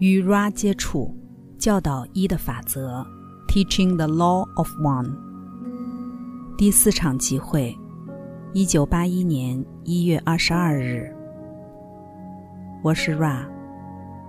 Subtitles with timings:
[0.00, 1.14] 与 Ra 接触，
[1.58, 3.06] 教导一的法则
[3.46, 5.14] ，Teaching the Law of One。
[6.56, 7.76] 第四场集会，
[8.54, 11.14] 一九八一年一月二十二日。
[12.82, 13.46] 我是 Ra，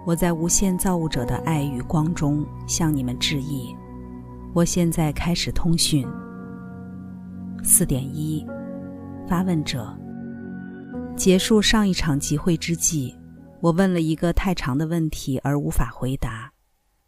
[0.06, 3.74] 我在无限造物者的爱与光中向你们致意。
[4.54, 6.06] 我现在开始通讯。
[7.64, 8.46] 四点一，
[9.26, 9.88] 发问者。
[11.16, 13.16] 结束上一场集会之际，
[13.62, 16.54] 我问了一个太长的问题而无法回答。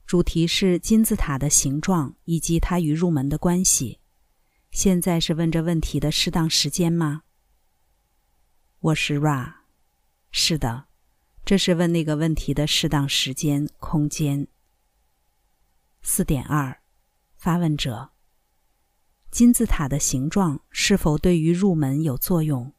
[0.06, 4.00] 主题是金字塔的形状以及它与入门的关系。
[4.70, 7.24] 现在是问这问题的适当时间吗？
[8.80, 9.54] 我是 Ra。
[10.30, 10.86] 是的，
[11.44, 14.48] 这是问那个问题的适当时间、空间。
[16.04, 16.82] 四点二，
[17.36, 18.12] 发问者。
[19.32, 22.74] 金字塔的形状是否对于入门有作用？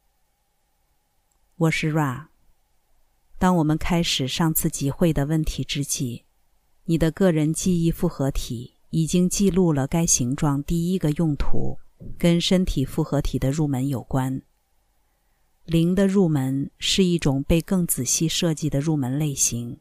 [1.57, 2.34] 我是 Ra。
[3.45, 6.25] 当我们开始上次集会的问题之际，
[6.85, 11.79] 你的个人记忆复合体已经记录了该形状第一个用途，
[12.19, 14.41] 跟身体复合体的入门有关。
[15.67, 19.79] 零的入门是一种被更仔细设计的入门类型，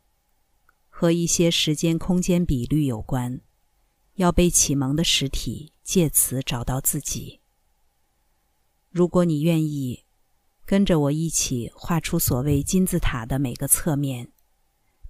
[0.90, 3.40] 和一些时间空间比率有关。
[4.16, 7.40] 要被启蒙的实体借此找到自己。
[8.90, 10.03] 如果你愿意。
[10.66, 14.32] 跟着我一起画出所谓金字塔的每个侧面，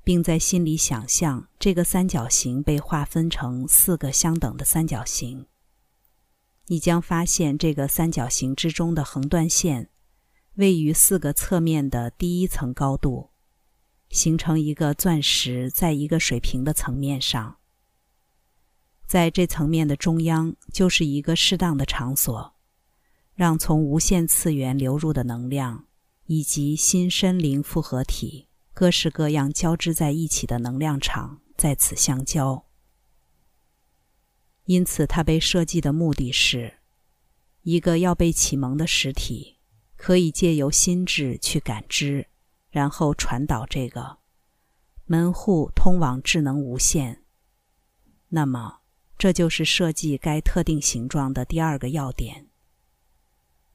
[0.04, 5.46] 并在心里想象这个三角形被划分成四个相等的三角形。
[6.68, 9.90] 你将发现这个三角形之中的横断线
[10.56, 13.30] 位于四个侧面的第一层高度，
[14.10, 17.58] 形成一个钻石在一个水平的层面上。
[19.06, 22.53] 在这层面的中央就是一个适当的场所。
[23.36, 25.86] 让从无限次元流入的能量，
[26.28, 32.66] 以及新身灵复合体各式各样交织在一起的能量场在此相交。
[34.66, 36.76] 因此，它被设计的目的是，
[37.64, 39.58] 一个要被启蒙的实体
[39.98, 42.28] 可以借由心智去感知，
[42.70, 44.20] 然后传导这个
[45.06, 47.24] 门户通往智能无限。
[48.30, 48.80] 那么，
[49.18, 52.48] 这就是设计该特定形状的第二个要点。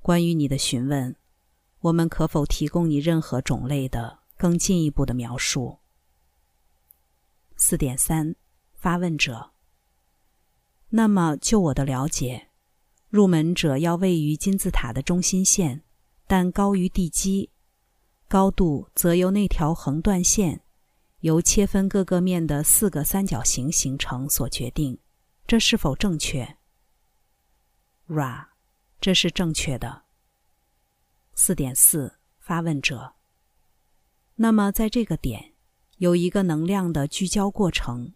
[0.09, 1.15] 关于你的询问，
[1.81, 5.81] 我们可否提供你任何种类的更进一步的描述？
[7.57, 8.35] 四点三，
[8.73, 9.51] 发问者。
[10.89, 12.49] 那么，就我的了解，
[13.11, 15.83] 入门者要位于金字塔的中心线，
[16.27, 17.51] 但高于地基，
[18.29, 20.63] 高度则由那条横断线
[21.21, 24.99] 由切分各个面的四个三角形形成所决定。
[25.47, 26.57] 这是否正确
[28.09, 28.48] ？Ra。
[29.01, 30.05] 这是正确的。
[31.35, 33.15] 四点四，发问者。
[34.35, 35.55] 那么，在这个点
[35.99, 38.15] 有一个能量的聚焦过程，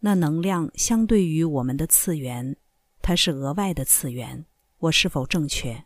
[0.00, 2.56] 那能量相对于我们的次元，
[3.02, 4.46] 它是额外的次元。
[4.78, 5.84] 我是否正确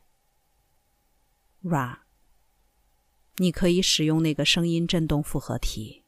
[1.63, 2.01] ？Ra，
[3.37, 6.05] 你可以使用那个声音振动复合体，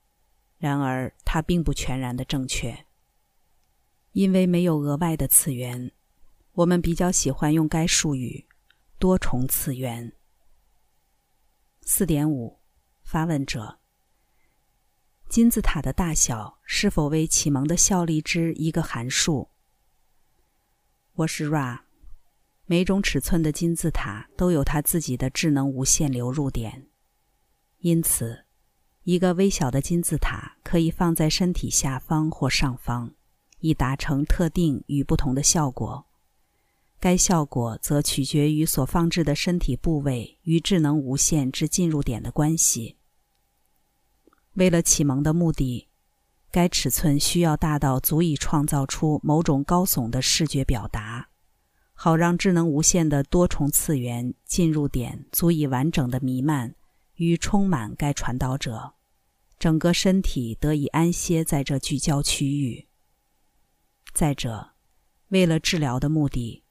[0.59, 2.87] 然而它并不全然的正确，
[4.13, 5.93] 因为没有额外的次元。
[6.55, 8.47] 我们比较喜欢用该术语
[9.01, 10.13] “多重次元”。
[11.83, 12.61] 四点五，
[13.03, 13.81] 发问者：
[15.29, 19.49] 金字塔的大小是否为启蒙的效力之一个函数？
[21.15, 21.81] 我是 Ra。
[22.67, 26.87] 每种尺寸的金字塔都有它自己的智能无限流入点，
[27.79, 28.45] 因此，
[29.03, 33.13] 一个微小的金字塔可以放在身体下方或上方，
[33.59, 36.07] 以达成特定与不同的效果。
[37.05, 42.97] 该效果则取决于所放置的身体部位与智能无限之进入点的关系。
[44.55, 45.91] 为了启蒙的目的，
[46.51, 51.29] 该尺寸需要大到足以创造出某种高耸的视觉表达，
[51.93, 56.75] 好让智能无限的多重次元进入点足以完整的弥漫
[57.17, 58.95] 与充满该传导者，
[59.59, 62.89] 整个身体得以安歇在这聚焦区域。
[64.15, 64.71] 再者，
[65.29, 66.64] 为了治疗的目的。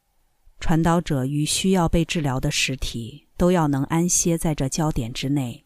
[0.64, 5.62] 传导者与需要被治疗的实体都要能安歇在这焦点之内。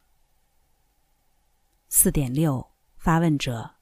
[1.88, 3.75] 四点六，发问者：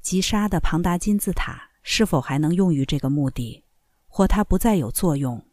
[0.00, 3.64] 吉沙的庞大金字塔是否还能用于这个目的，
[4.08, 5.46] 或它不再有作用？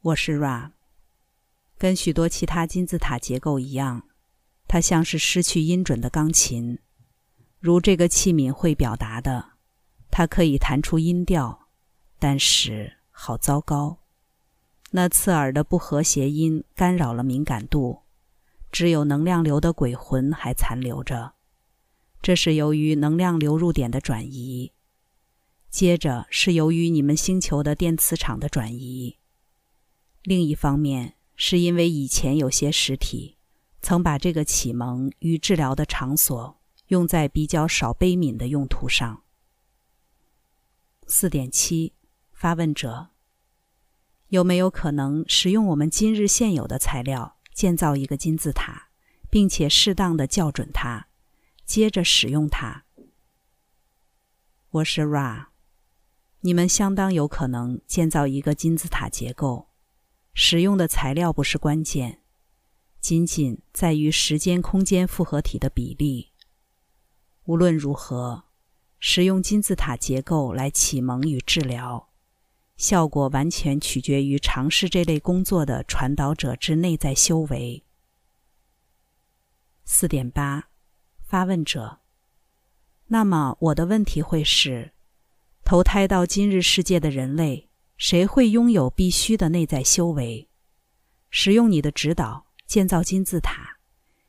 [0.00, 0.72] 我是 Ra。
[1.78, 4.08] 跟许多其他金字塔结构一样，
[4.66, 6.80] 它像是失去音准的钢琴，
[7.60, 9.50] 如这个器皿会表达的，
[10.10, 11.67] 它可以弹出音调。
[12.18, 13.98] 但是好糟糕，
[14.90, 18.02] 那刺耳的不和谐音干扰了敏感度，
[18.72, 21.34] 只有能量流的鬼魂还残留着，
[22.20, 24.72] 这是由于能量流入点的转移。
[25.70, 29.18] 接着是由于你们星球的电磁场的转移。
[30.22, 33.36] 另一方面，是因为以前有些实体
[33.82, 39.22] 曾把这个启蒙与治疗的场所用在比较少悲悯的用途上。
[41.06, 41.92] 四点七，
[42.38, 43.08] 发问者：
[44.28, 48.90] 有没有可能使用我们今日现有的材料建造一个金字塔，
[49.28, 51.08] 并且适当的校准它，
[51.64, 52.84] 接着使用它？
[54.70, 55.46] 我是 Ra。
[56.42, 59.70] 你们相当有可能建造一个金字塔结构，
[60.32, 62.20] 使用的材料不是关键，
[63.00, 66.30] 仅仅在于时间空间复合体的比例。
[67.46, 68.44] 无论如何，
[69.00, 72.07] 使用金字塔结构来启蒙与治疗，
[72.78, 77.84] 效果完全取决于尝试这类工作的传导者之内在修为。
[79.84, 80.68] 四点八，
[81.26, 81.98] 发问者。
[83.08, 84.92] 那么我的问题会是？
[85.64, 90.48] 投胎到今日世界的人类，谁会拥有必须的内在修为？
[91.30, 93.78] 使用你的指导建造金字塔，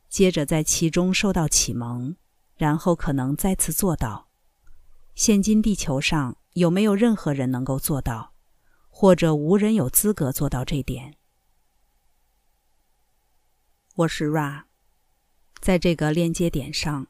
[0.10, 2.16] 接着在其中受到启蒙，
[2.56, 4.30] 然后可能再次做到。
[5.13, 8.34] 现今地球上有没有任何人能够做到，
[9.01, 11.16] 或者无人有资格做到这点？
[13.96, 14.63] 我是 Ra，
[15.62, 17.07] 在这个链接点上，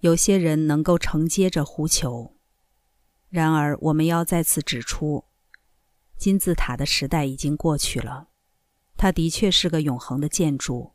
[0.00, 2.36] 有些人能够承接着呼求。
[3.30, 5.24] 然而，我们要再次指出，
[6.18, 8.28] 金字塔的时代已经过去了。
[8.98, 10.92] 它的确是个永恒的建筑。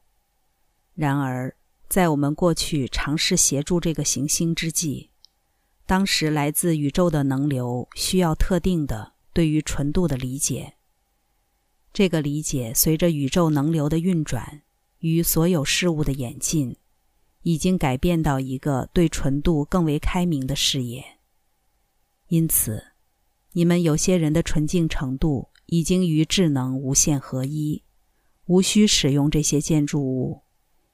[0.93, 1.57] 然而，
[1.89, 5.09] 在我们过去尝试协助这个行星之际，
[5.87, 10.75] 当时来自宇宙的能流需要特定的对于纯度的理解。
[11.91, 14.63] 这个理解随着宇宙能流的运转
[14.99, 16.77] 与所有事物的演进，
[17.41, 21.03] 已经改变到一个对纯度更为开明的视野。
[22.29, 22.83] 因此，
[23.51, 27.83] 你们有些人的纯净程度已经与智能无限合一，
[28.45, 30.41] 无需使用这些建筑物。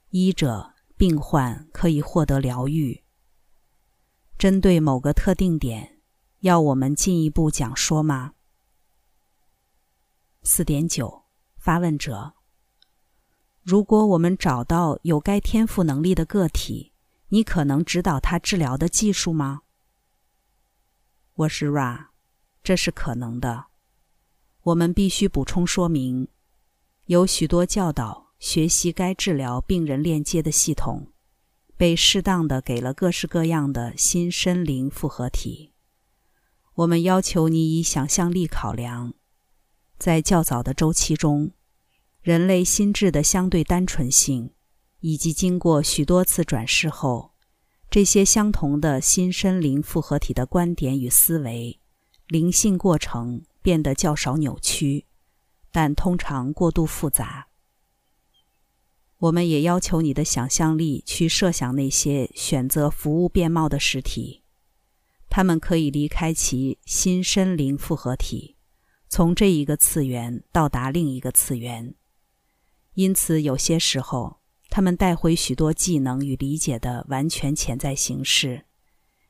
[0.09, 3.03] 医者、病患可以获得疗愈。
[4.37, 5.98] 针对某个特定点，
[6.41, 8.33] 要我们进一步讲说吗？
[10.41, 11.23] 四点九，
[11.57, 12.33] 发问者：
[13.61, 16.93] 如果我们找到有该天赋能力的个体，
[17.27, 19.63] 你可能指导他治疗的技术吗？
[21.33, 22.07] 我是 Ra，
[22.63, 23.65] 这是可能的。
[24.61, 26.29] 我们必须补充说明，
[27.07, 31.11] 有许多教导学习该治疗病人链接的系统，
[31.75, 35.73] 被适当的给了各式各样的新身灵复合体。
[36.79, 39.13] 我们要求你以想象力考量，
[39.97, 41.51] 在较早的周期中，
[42.21, 44.51] 人类心智的相对单纯性，
[45.01, 47.33] 以及经过许多次转世后。
[47.89, 51.81] 这些相同的新身灵复合体的观点与思维，
[52.27, 55.05] 灵性过程变得较少扭曲，
[55.73, 57.47] 但通常过度复杂。
[59.17, 64.38] 我们也要求你的想象力去设想那些选择服务变貌的实体，
[65.29, 68.57] 他们可以离开其新身灵复合体，
[69.07, 71.95] 从这一个次元到达另一个次元。
[72.95, 74.39] 因此，有些时候。
[74.71, 78.67] 他们带回许多技能与理解的完全潜在形式，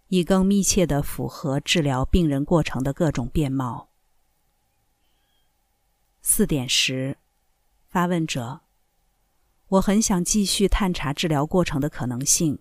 [0.09, 3.89] 以更密切地符合治疗病人过程的各种变貌。
[6.21, 7.19] 四点十，
[7.87, 8.59] 发问者：
[9.69, 12.59] 我很想继续探查治疗过程的可能性，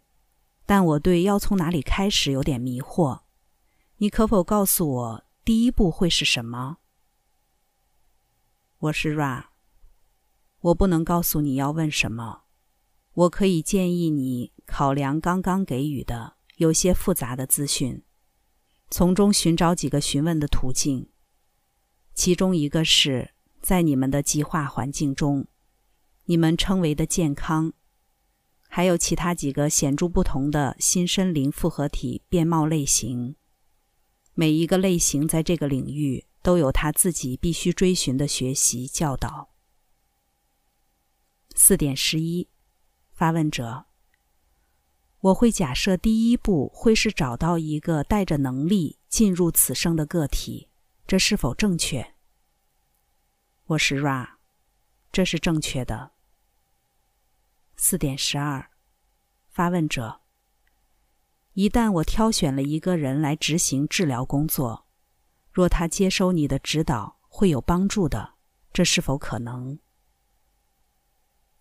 [0.65, 3.23] 但我对要从哪里开始有点迷惑。
[4.01, 6.77] 你可否告诉我第一步会是什么？
[8.79, 9.47] 我是 Ra，
[10.61, 12.43] 我不能告诉你要问什么。
[13.15, 18.05] 我可以建议你考量刚刚给予的有些复杂的资讯，
[18.89, 21.09] 从中寻找几个询问的途径。
[22.15, 25.49] 其中一个是在你们的极化环境中，
[26.27, 27.73] 你们称为的健康，
[28.69, 33.35] 还有其他几个显著不同的新生灵复合体变貌类型。
[34.39, 39.49] 每一个类型在这个领域都有他自己必须追寻的学习教导。
[41.57, 42.49] 四点十一。
[43.11, 43.87] 发问者：
[45.19, 50.69] 我会假设第一步会是找到一个带着能力进入此生的个体，
[51.05, 52.15] 这是否正确？
[53.65, 54.35] 我是 Ra，
[55.11, 56.13] 这是正确的。
[57.75, 58.71] 四点十二，
[59.49, 60.21] 发问者：
[61.59, 64.87] 一旦我挑选了一个人来执行治疗工作，
[65.51, 68.35] 若他接收你的指导会有帮助的，
[68.73, 69.81] 这是否可能？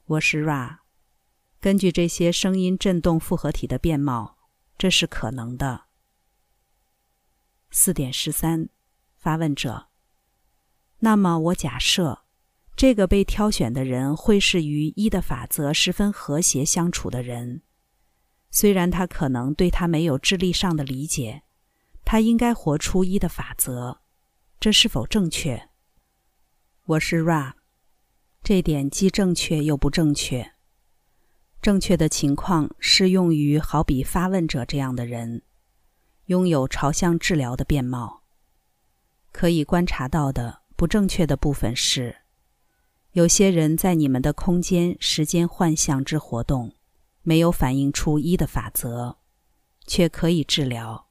[0.06, 0.82] 我是 Ra。
[1.60, 4.38] 根据这些声音振动复合体的变貌，
[4.78, 5.86] 这是可能的。
[7.72, 8.70] 四点十三，
[9.16, 9.88] 发问者。
[11.00, 12.22] 那么我假设，
[12.76, 17.64] 这个被挑选的人会是与一的法则十分和谐相处的人。
[18.50, 21.44] 虽然他可能对他没有智力上的理解，
[22.04, 24.02] 他应该活出一的法则。
[24.60, 25.70] 这是否正确？
[26.86, 27.54] 我是 Ra，
[28.42, 30.54] 这点既正确又不正确。
[31.62, 35.44] 正确的情况适用于好比发问者这样的人，
[36.28, 38.24] 拥有朝向治疗的面貌。
[39.32, 42.16] 可以观察到的不正确的部分是，
[43.12, 46.74] 有些人在你们的空间、时间幻象之活动，
[47.28, 49.18] 没有反映出一的法则，
[49.86, 51.10] 却可以治疗。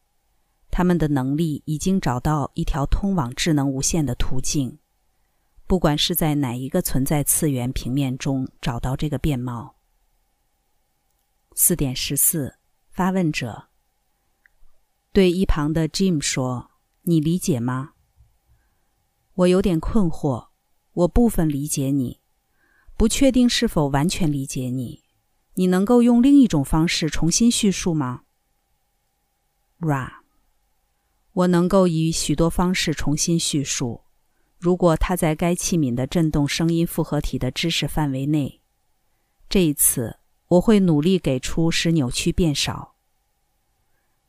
[0.71, 4.79] 他们的能力已经找到一条通往智能无限的途径，
[5.67, 9.77] 不管是在哪一个存在次元平面中找到这个面貌。
[11.55, 12.57] 四点十四，
[12.89, 13.69] 发问者
[15.13, 16.71] 对一旁的 Jim 说
[17.05, 17.93] ：“你理解吗？”
[19.37, 20.49] 我有点困惑，
[20.95, 22.23] 我部分理解你，
[22.97, 25.05] 不确定是否完全理解你。
[25.57, 28.23] 你能够用另一种方式重新叙述吗
[29.81, 30.21] ？Ra，
[31.33, 34.05] 我能够以许多方式重新叙述，
[34.59, 38.63] 如果它在该器皿的振动声音复合体的知识范围内。
[39.51, 40.21] 这一次。
[40.49, 42.95] 我会努力给出使扭曲变少。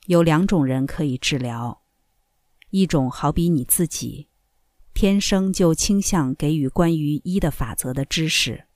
[0.08, 1.84] 有两种人可以治疗，
[2.72, 4.28] 一种好比你自己，
[4.96, 8.67] 天生就倾向给予关于一的法则的知识，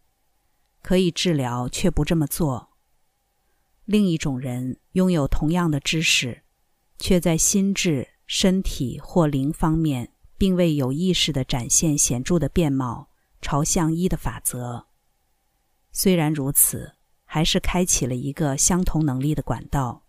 [0.81, 2.69] 可以治疗却不这么做；
[3.85, 6.43] 另一种人拥有同样的知识，
[6.97, 13.09] 却在心智、身体或灵方面并未有意识地展现显著的变貌，
[13.41, 14.87] 朝向一的法则。
[15.91, 16.93] 虽然如此。
[17.33, 20.05] 还是开启了一个相同能力的管道。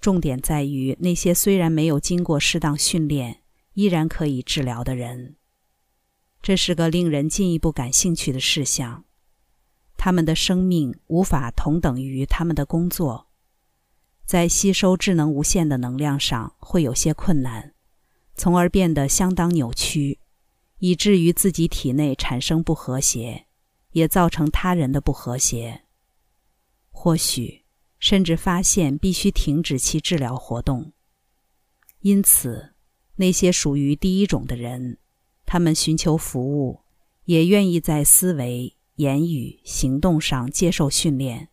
[0.00, 3.42] 重点在于那些虽然没有经过适当训练，
[3.74, 5.36] 依然可以治疗的人。
[6.40, 9.04] 这是个令人进一步感兴趣的事项。
[9.96, 13.28] 他们的生命无法同等于他们的工作，
[14.24, 17.74] 在吸收智能无限的能量上会有些困难，
[18.34, 20.18] 从而变得相当扭曲，
[20.78, 23.46] 以至于自己体内产生不和谐，
[23.92, 25.82] 也造成他人的不和谐。
[26.90, 27.64] 或许，
[27.98, 30.92] 甚至发现必须停止其治疗活动。
[32.00, 32.74] 因此，
[33.16, 34.98] 那些属于第一种的人，
[35.44, 36.80] 他们寻求服务，
[37.24, 41.48] 也愿意在思维、言语、行动上接受训练。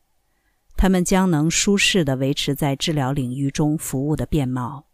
[0.75, 4.89] 他们将能舒适的维持在治疗领域中服务的面貌。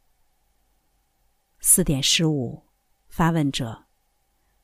[1.59, 2.63] 四点十五，
[3.07, 3.85] 发问者：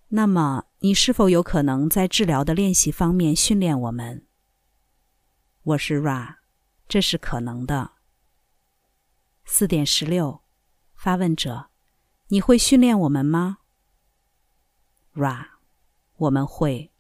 [0.10, 4.28] 那么，你是否有可能在治疗的练习方面训练我们？
[5.64, 6.36] 我是 Ra，
[6.88, 7.94] 这是可能的。
[9.46, 10.42] 四点十六，
[10.96, 11.70] 发问者，
[12.28, 13.60] 你会训练我们吗
[15.14, 15.48] ？Ra，
[16.18, 16.92] 我们会。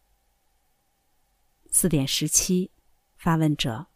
[1.78, 2.72] 四点十七，
[3.18, 3.88] 发问者，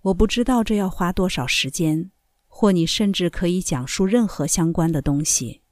[0.00, 2.10] 我不知道这要花多少时间，
[2.48, 5.62] 或你甚至可以讲述任何相关的东西。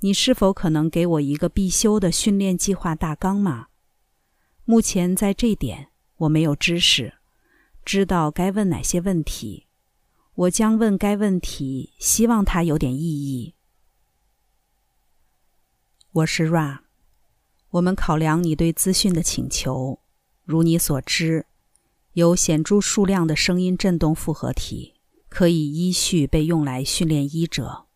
[0.00, 3.68] 你是否可能给我一个必修的训练计划大纲吗？
[4.64, 5.90] 目前在这点。
[6.16, 7.14] 我没有知识，
[7.84, 9.68] 知道该问哪些问题。
[10.34, 13.54] 我将问该问题，希望它有点意义。
[16.10, 16.80] 我是 Ra。
[17.70, 20.00] 我们考量你对资讯的请求。
[20.46, 21.44] 如你所知，
[22.12, 24.94] 有显著数量的声音振动复合体
[25.28, 27.86] 可以依序被用来训练医者。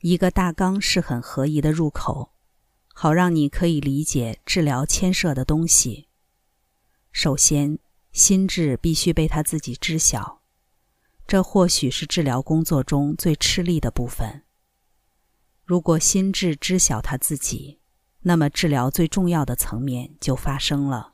[0.00, 2.30] 一个大纲是很合宜的入口，
[2.94, 6.06] 好让你可以理解治疗牵涉的东西。
[7.10, 7.80] 首先，
[8.12, 10.40] 心智必须被他自己知晓，
[11.26, 14.44] 这或许是治疗工作中最吃力的部分。
[15.64, 17.80] 如果心智知晓他自己，
[18.20, 21.10] 那么治疗最重要的层面就发生了，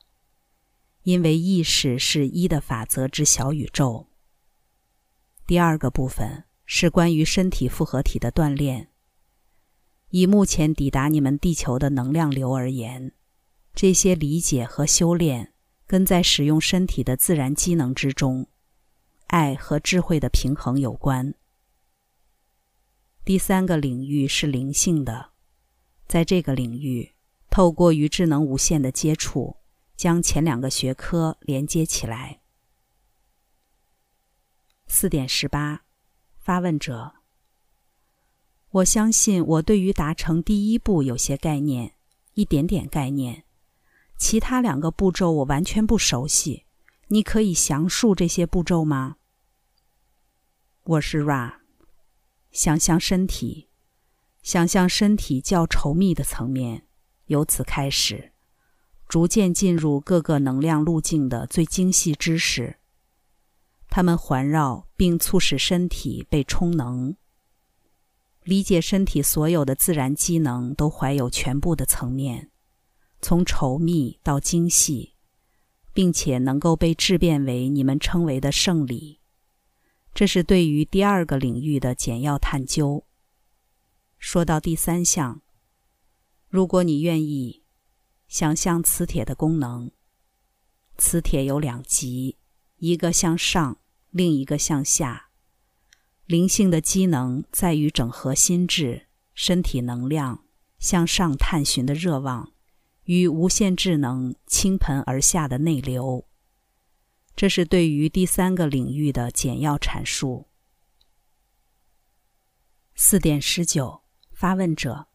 [1.03, 4.07] 因为意识是一的法则之小宇宙。
[5.45, 8.89] 第二个部分是关于身体复合体的锻炼。
[10.09, 13.13] 以目前抵达你们地球的能量流而言，
[13.73, 15.53] 这些理解和修炼。
[15.87, 18.47] 跟在使用身体的自然机能之中，
[19.27, 21.33] 爱和智慧的平衡有关。
[23.25, 25.31] 第三个领域是灵性的，
[26.07, 27.11] 在这个领域，
[27.49, 29.57] 透过与智能无限的接触，
[30.01, 32.41] 将前两个学科连接起来。
[34.87, 35.83] 四点十八，
[36.39, 37.17] 发问者：
[38.71, 41.93] 我相信我对于达成第一步有些概念，
[42.33, 43.43] 一点点概念。
[44.17, 46.65] 其他两个步骤我完全不熟悉，
[47.09, 49.17] 你可以详述这些步骤吗
[50.81, 51.57] 我是 Ra。
[52.49, 53.69] 想象身体，
[54.41, 56.87] 想象身体较稠密的层面，
[57.27, 58.33] 由此开始，
[59.11, 62.77] 逐渐进入各个能量路径的最精细知识。
[63.89, 67.17] 它们环绕并促使身体被充能。
[68.43, 72.51] 理解身体所有的自然机能都怀有全部的层面，
[73.21, 75.15] 从稠密到精细，
[75.91, 79.19] 并且能够被质变为你们称为的圣理。
[80.13, 83.03] 这是对于第二个领域的简要探究。
[84.17, 85.41] 说到第三项，
[86.47, 87.60] 如果你愿意，
[88.31, 89.91] 想象磁铁的功能。
[90.97, 92.37] 磁铁有两极，
[92.77, 93.77] 一个向上。
[94.09, 95.29] 另一个向下，
[96.25, 100.45] 灵性的机能在于整合心智、身体能量
[100.79, 102.51] 向上探寻的热望，
[103.03, 106.25] 与无限智能倾盆而下的内流。
[107.35, 110.47] 这是对于第三个领域的简要阐述。
[112.95, 115.07] 四点十九，发问者：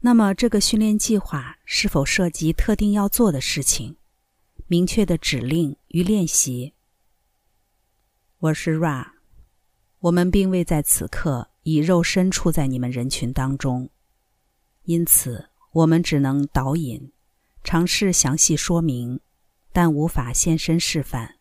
[0.00, 3.96] 那么这个训练计划是否涉及特定要做的事情、
[4.68, 6.74] 明确的指令与练习？
[8.38, 9.14] 我是 Ra，
[9.98, 13.90] 我们并未在此刻以肉身处在你们人群当中，
[14.84, 17.10] 因此我们只能导引，
[17.64, 19.18] 尝试详细说明，
[19.72, 21.38] 但无法现身示范，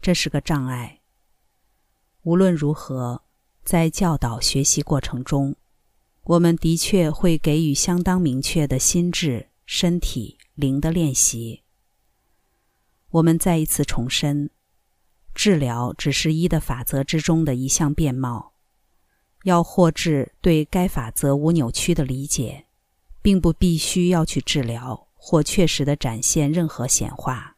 [0.00, 1.02] 这是个障碍。
[2.22, 3.22] 无论如何，
[3.62, 5.54] 在教导学习过程中，
[6.24, 11.62] 我们的确会给予相当明确的心智、身体、灵的练习。
[13.10, 14.50] 我们再一次重申。
[15.34, 18.52] 治疗只是一的法则之中的一项变貌，
[19.44, 22.66] 要获致对该法则无扭曲的理解，
[23.22, 27.56] 并不必须要去治疗或确实的展现任何显化，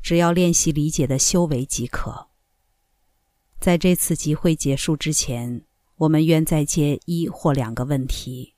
[0.00, 2.28] 只要练习理解的修为即可。
[3.60, 5.64] 在这次集会结束之前，
[5.96, 8.54] 我们愿再接一或两个问题。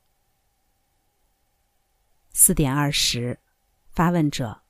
[2.32, 3.40] 四点二十，
[3.90, 4.62] 发问者。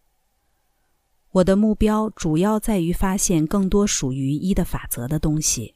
[1.31, 5.75] 我的目标主要在于发现更多属于一的法则的东西，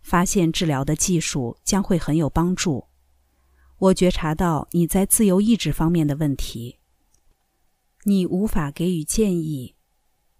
[0.00, 2.88] 发现治疗的技术将会很有帮助。
[3.78, 6.78] 我觉察到你在自由意志方面的问题，
[8.04, 9.74] 你无法给予建议，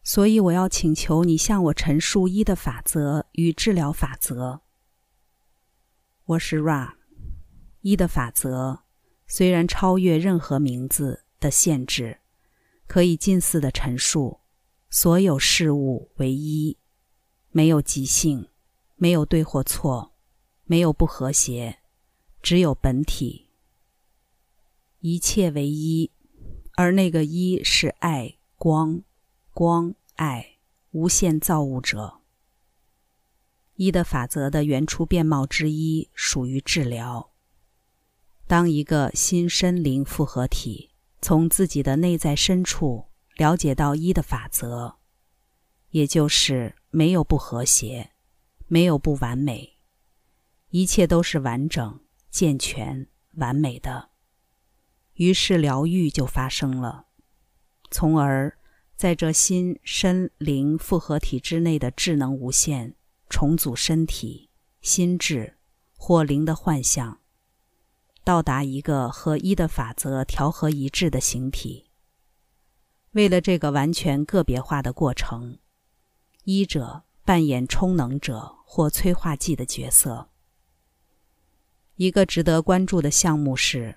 [0.04, 4.62] 所以我要请求你向我陈述一的法则与治疗法则。
[6.32, 6.94] 我是 Ra，
[7.80, 8.84] 一的法则
[9.26, 12.20] 虽然超越任何名字的限制，
[12.86, 14.40] 可以近似的陈述。
[14.88, 16.78] 所有事物为一，
[17.50, 18.48] 没有即兴，
[18.96, 20.14] 没有对或错，
[20.64, 21.80] 没有不和谐，
[22.40, 23.48] 只有本体。
[25.00, 26.12] 一切为一，
[26.76, 29.02] 而那个一是爱、光、
[29.52, 30.56] 光、爱、
[30.92, 32.21] 无限造物者。
[33.74, 37.30] 一的法则的原初面貌之一属于治疗。
[38.46, 43.08] 当一个心身灵复合体从自己的内在深处。
[43.38, 44.96] 了解到一的法则，
[45.88, 48.10] 也就是没有不和谐，
[48.66, 49.78] 没有不完美，
[50.68, 54.10] 一切都是完整、健全、完美的。
[55.14, 57.06] 于是疗愈就发生了，
[57.90, 58.58] 从而
[58.96, 62.94] 在这心身灵复合体之内的智能无限
[63.32, 64.50] 重组身体、
[64.82, 65.56] 心智
[65.96, 67.20] 或灵的幻象，
[68.22, 71.86] 到达一个和一的法则调和一致的形体。
[73.12, 75.58] 为了这个完全个别化的过程，
[76.44, 80.28] 医者扮演充能者或催化剂的角色。
[81.96, 83.96] 一个值得关注的项目是，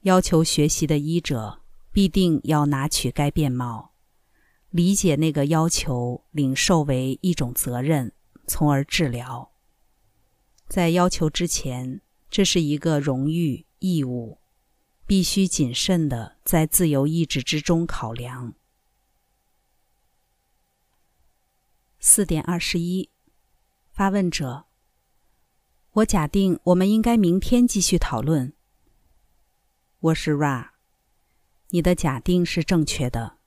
[0.00, 1.60] 要求学习的医者
[1.92, 3.92] 必定要拿取该面貌，
[4.70, 8.12] 理解那个要求，领受为一种责任，
[8.46, 9.52] 从而治疗。
[10.68, 14.38] 在要求之前，这是一个荣誉义务。
[15.08, 18.54] 必须谨慎的在自由意志之中考量。
[22.00, 23.08] 四点二十一，
[23.92, 24.66] 发问者：
[25.92, 28.52] 我假定我们应该明天继续讨论。
[30.00, 30.70] 我是 Ra，
[31.68, 33.38] 你的假定是正确的，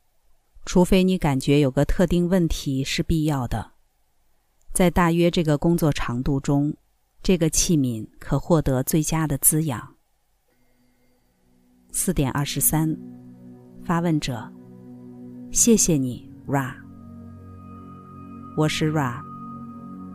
[0.66, 3.74] 除非你感觉有个特定问题是必要的。
[4.72, 6.74] 在大约这个工作长度中，
[7.22, 9.96] 这个器皿可获得最佳的滋养。
[11.92, 12.96] 四点二十三，
[13.84, 14.50] 发问者：
[15.52, 16.74] 谢谢你，Ra。
[18.56, 19.20] 我是 Ra，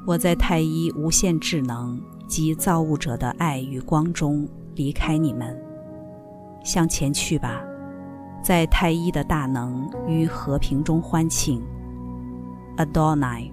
[0.07, 5.61] 我在太一无限智能及造物者的爱与光中离开你们，
[6.65, 7.63] 向前去吧，
[8.43, 11.61] 在太一的大能与和平中欢庆。
[12.77, 13.51] Adonai。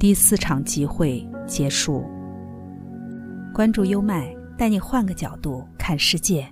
[0.00, 2.02] 第四场集会结束。
[3.52, 6.50] 关注优麦，带你换个角度看世界。